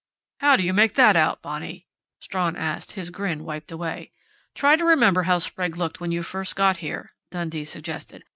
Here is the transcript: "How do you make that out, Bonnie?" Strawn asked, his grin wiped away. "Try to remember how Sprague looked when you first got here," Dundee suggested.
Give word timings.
"How 0.39 0.55
do 0.55 0.63
you 0.63 0.73
make 0.73 0.95
that 0.95 1.15
out, 1.15 1.43
Bonnie?" 1.43 1.85
Strawn 2.19 2.55
asked, 2.55 2.93
his 2.93 3.11
grin 3.11 3.43
wiped 3.43 3.71
away. 3.71 4.09
"Try 4.55 4.75
to 4.75 4.83
remember 4.83 5.21
how 5.29 5.37
Sprague 5.37 5.77
looked 5.77 5.99
when 5.99 6.11
you 6.11 6.23
first 6.23 6.55
got 6.55 6.77
here," 6.77 7.11
Dundee 7.29 7.65
suggested. 7.65 8.23